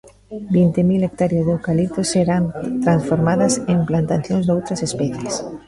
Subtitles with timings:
[0.57, 2.43] Vinte mil hectáreas de eucaliptos serán
[2.85, 5.33] transformadas en plantacións doutras especies.